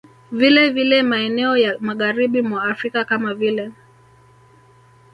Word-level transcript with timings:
Vilevile 0.31 1.03
maeneo 1.03 1.57
ya 1.57 1.77
Magharibi 1.79 2.41
mwa 2.41 2.63
Afrika 2.63 3.05
kama 3.05 3.33
vile 3.33 3.71